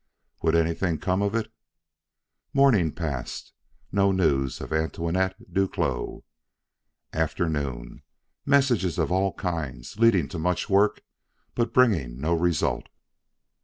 [0.41, 1.53] Would anything come of it?
[2.55, 3.53] Morning passed;
[3.91, 6.23] no news of Antoinette Duclos.
[7.13, 8.01] Afternoon:
[8.43, 11.01] messages of all kinds leading to much work,
[11.53, 12.89] but bringing no result.